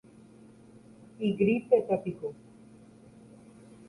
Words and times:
igrípetapiko 1.27 2.27